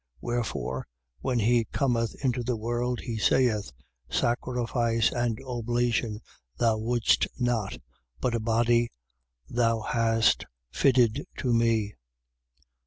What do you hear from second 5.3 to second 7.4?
oblation thou wouldest